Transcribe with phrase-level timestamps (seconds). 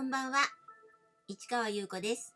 [0.00, 0.38] こんばんは。
[1.28, 2.34] 市川優子です。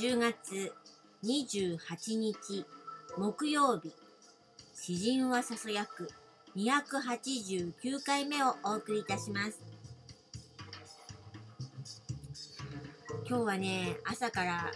[0.00, 0.72] 10月
[1.22, 2.66] 28日
[3.16, 3.92] 木曜日。
[4.74, 6.10] 詩人はささやく。
[6.56, 9.60] 289回目をお送りいたします。
[13.28, 14.72] 今日はね朝から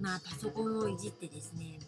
[0.00, 1.80] まあパソコンをいじってですね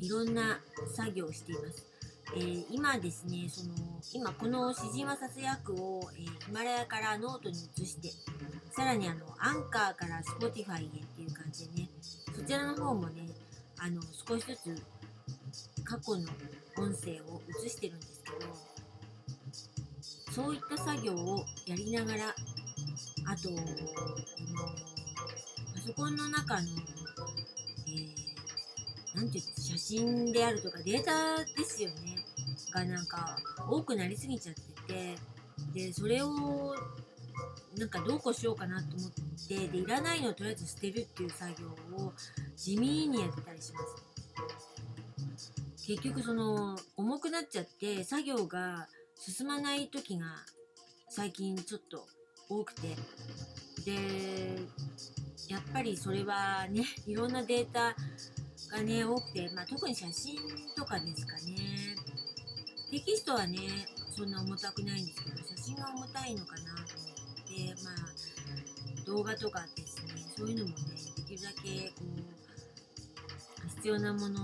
[0.00, 0.58] いろんな
[0.92, 1.89] 作業をしています。
[2.36, 3.74] えー、今ですねその
[4.12, 8.10] 今この詩人はささやくを、えー、ヒマラヤからノートに移して
[8.70, 11.88] さらにあのアンカーから Spotify へっていう感じでね
[12.36, 13.26] そちらの方もね
[13.78, 14.82] あの少しずつ
[15.84, 16.28] 過去の
[16.78, 18.70] 音声を移してるんですけど
[20.32, 22.34] そういった作業をやりながら
[23.26, 23.62] あとこの
[25.74, 26.68] パソコンの中の、
[29.20, 32.16] なんていう写真であるとかデータですよね。
[32.72, 33.36] がなんか
[33.68, 35.16] 多くなりすぎちゃってて。
[35.74, 36.74] でそれを
[37.76, 39.10] なんかどうこうしようかなと思っ
[39.46, 39.68] て。
[39.68, 41.66] でいらないのをとりあえず捨てるっていう作業
[42.02, 42.12] を
[42.56, 43.80] 地味にやってたりしま
[45.76, 45.86] す。
[45.86, 50.26] 結局その重くなっちゃって作業が進まない時が
[51.10, 52.06] 最近ちょっと
[52.48, 52.96] 多くて。
[53.84, 54.58] で
[55.48, 57.96] やっぱりそれはねいろんなデータ
[58.70, 60.38] がね多くて、まあ、特に写真
[60.76, 61.96] とかですかね。
[62.90, 63.58] テキストはね
[64.16, 67.94] そんな重たくないんですけど写真が重たいのかなと思ってまあ
[69.06, 70.74] 動画とかですねそういうのもね
[71.16, 72.04] できるだけこ
[73.64, 74.40] う必要なもの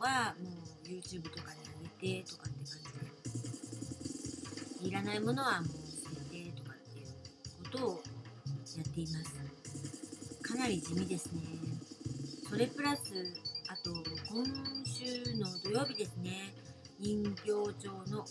[0.00, 0.50] はも
[0.84, 1.60] う YouTube とかに
[2.02, 2.64] 上げてとかって感
[4.76, 7.06] じでいらないものはもう捨ててとかっていう
[7.70, 8.02] ことを
[8.76, 9.34] やっています。
[10.42, 11.42] かなり地味ですね。
[12.48, 13.47] それプラス
[13.84, 13.90] と
[14.28, 14.44] 今
[14.84, 16.54] 週の土曜日ですね。
[16.98, 18.24] 人形町の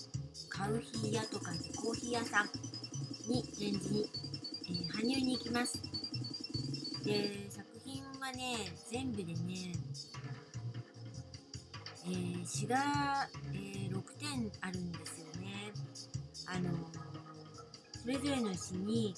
[0.49, 2.47] カウヒー屋とかでコーヒー屋さん
[3.31, 4.09] に展示に、
[4.67, 5.81] えー、搬入に行きます。
[7.05, 8.57] で作品はね
[8.91, 9.73] 全部でね、
[12.05, 12.77] えー、詩が、
[13.53, 15.71] えー、6点あるんですよね。
[16.47, 16.71] あの
[18.01, 19.13] それぞれの詩に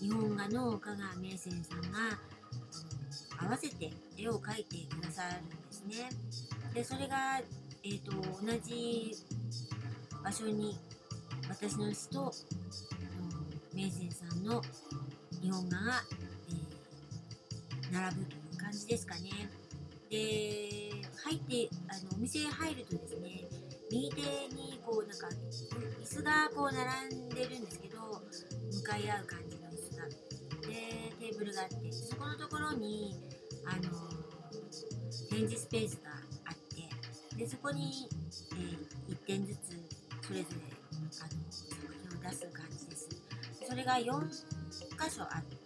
[0.00, 2.18] 日本画の香川名泉さんが
[3.38, 6.10] 合わせて絵を描いてくださるんね
[6.74, 7.40] でそれが
[7.86, 9.14] えーと、同じ
[10.24, 10.78] 場所に
[11.50, 12.32] 私の詩と
[13.74, 14.62] 名泉さんの
[15.42, 16.02] 日本画が、
[16.48, 19.50] えー、並ぶという感じですかね。
[20.08, 20.92] で
[21.24, 23.44] 入ってあのお店へ入るとですね
[23.90, 24.22] 右手
[24.54, 27.98] にこうなんか椅子がこう並んでるんですけど
[28.78, 33.14] 向かい合う感じの椅子がでテーブルがあってそこのところに
[33.66, 34.23] あの
[35.30, 36.10] 展示スペースが
[36.46, 38.08] あってでそこに、
[38.52, 39.70] えー、1点ずつ
[40.26, 40.56] それぞれ
[40.92, 43.08] あの作品を出す感じです。
[43.68, 45.56] それが4箇所あって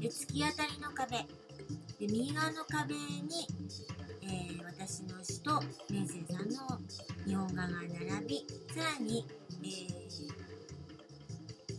[0.00, 1.26] で突き当たりの壁で
[2.00, 3.46] 右側の壁に、
[4.22, 6.80] えー、私の詩と明生さんの
[7.24, 9.24] 日本画が並びさらに、
[9.62, 10.12] えー、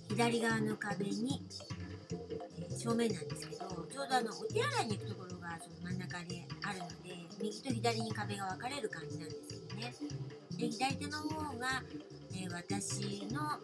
[0.10, 1.42] 左側の壁に、
[2.84, 9.94] 正面なんですけどちょうどあのお手洗いに行くところがその真ん中であるので右と左に壁が分かれる感じなんですけどね。
[10.58, 11.82] で左手の方が、
[12.34, 13.60] えー、私のあの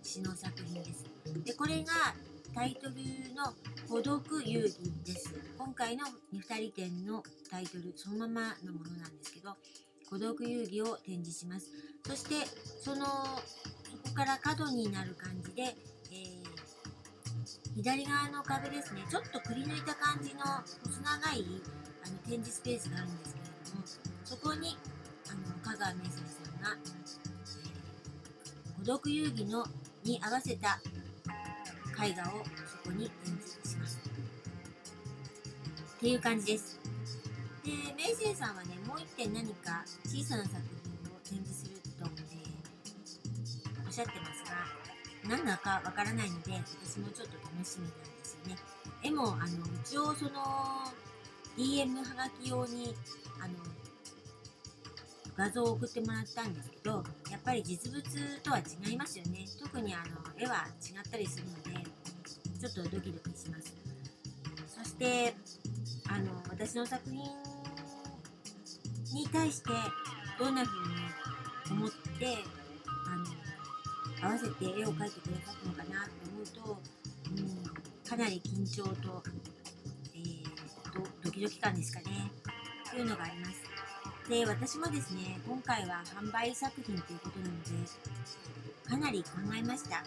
[0.00, 1.04] 詩の作品です。
[1.44, 2.14] でこれが
[2.54, 2.94] タイトル
[3.34, 3.52] の
[3.90, 4.70] 「孤独遊戯」
[5.04, 5.34] です。
[5.58, 9.56] 今回の2人展のタイトルそのままのものなんですけど
[10.08, 11.66] 孤独遊戯を展示します。
[12.06, 12.46] そして
[12.80, 15.76] そのそこから角になる感じで、
[17.76, 19.02] 左側の壁ですね。
[19.10, 20.40] ちょっとくり抜いた感じの
[20.84, 21.44] 細長い
[22.04, 23.82] あの展示スペースがあるんですけれども
[24.24, 24.76] そこに
[25.30, 26.76] あの香川明生さんが、
[28.78, 29.64] 孤独遊戯の
[30.04, 30.80] に合わせた
[32.04, 33.98] 絵画をそこに展示します。
[35.96, 36.78] っていう感じです。
[37.64, 44.87] で明生さんはねもう一点何か小さな作品を展示すると、えー、おっしゃってますが
[45.26, 48.56] 何だかわからないので私もちょっと楽しみなんですよね。
[49.02, 49.46] 絵もあの
[49.84, 50.30] 一応その
[51.56, 52.94] DM はがき用に
[53.40, 53.54] あの
[55.36, 58.02] 画像を送ってもらったんですけどやっぱり実物
[58.42, 59.44] とは違いますよね。
[59.58, 60.04] 特にあの
[60.36, 61.88] 絵は違ったりするので
[62.60, 63.74] ちょっとドキドキします。
[64.66, 65.34] そして
[66.08, 67.22] あの私の作品
[69.14, 69.70] に対して
[70.38, 72.38] どんな風に思って
[74.20, 76.78] 合わせて絵を描いてくださったのかなって思うと、
[77.30, 79.22] うん、かなり緊張と、
[80.14, 82.30] えー、ドキドキ感ですかね。
[82.90, 83.62] そういうのがあります。
[84.28, 87.70] で私もですね今回は販売作品ということなので
[88.88, 90.02] かなり考えました。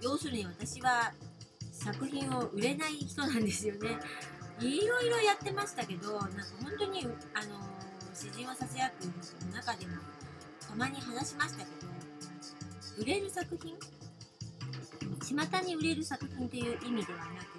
[0.00, 1.12] 要するに私は
[1.72, 3.98] 作品を売れない人なんですよね。
[4.60, 6.28] いろいろやってましたけどなんか
[6.62, 7.58] 本当にあの
[8.14, 9.04] 詩人をささやく
[9.46, 9.92] の中でも
[10.68, 11.93] たまに話しましたけど
[12.98, 13.74] 売れる作品？
[15.20, 17.58] 巷に売れる作品という意味ではなく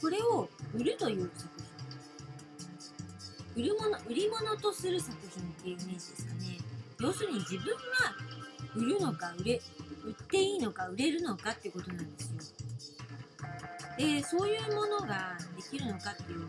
[0.00, 1.48] これを売るという作
[3.54, 3.64] 品。
[3.64, 6.58] 売るもの売り物とする作品っていうイメージですかね。
[7.00, 7.72] 要するに自分が
[8.74, 9.60] 売るのか売れ
[10.04, 12.38] 売っていいのか売れるのかってことなんですよ。
[13.98, 16.46] でそういうものができるのかっていう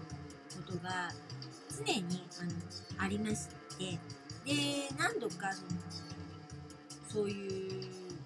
[0.65, 1.11] ことが
[1.69, 2.51] 常にあの
[3.05, 3.47] ありまし
[3.77, 3.99] て。
[4.45, 4.51] で
[4.97, 5.69] 何度かその
[7.13, 7.83] そういう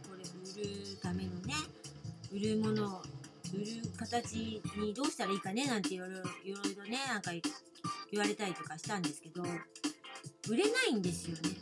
[0.10, 1.54] これ売るためのね
[2.32, 3.02] 売るもの
[3.54, 3.66] 売る
[3.98, 7.32] 形にどうしたらいいかねなんていろいろいろいろねなんか
[8.12, 9.44] 言われたりとかしたんですけど
[10.50, 11.58] 売れないんですよね。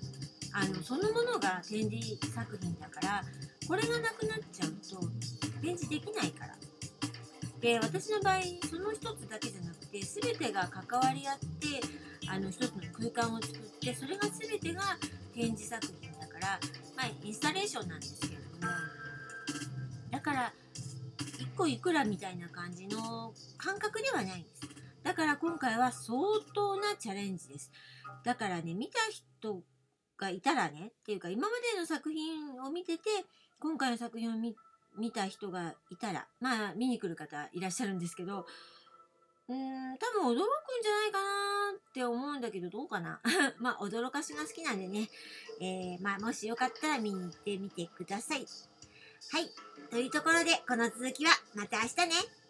[0.54, 3.24] あのそのものが展示作品だから
[3.68, 5.08] これがなくなっちゃうと
[5.62, 6.56] 展示できないから。
[7.60, 11.82] で私の場合その一つだけじゃなくて全てが関わり合って
[12.30, 14.82] あの一つの空間を作ってそれが全てが
[15.34, 16.60] 展示作品だから、
[17.06, 18.74] あ、インスタレーションなんですけれども。
[20.12, 20.54] だから
[21.40, 24.62] 1個いくらみたいな感じの感覚ではないんです。
[25.04, 26.18] だから今回は相
[26.54, 27.72] 当なチャレンジです。
[28.24, 29.62] だからね見た人
[30.18, 33.04] がいたらねっていうか今までの作品を見てて
[33.60, 34.56] 今回の作品を見
[34.98, 38.46] 見た人がいたらまあ見に来る方いらっしゃるんですけど
[39.50, 41.22] うん多分驚くんじゃないか
[41.74, 43.22] なって思うんだけどどうかな？
[43.58, 45.10] まあ驚かしが好きなんでね、
[45.62, 48.46] えー、まあもしよかったら見に行ってみてください。
[49.32, 49.50] はい。
[49.90, 52.45] というところでこの続きはまた明日ね。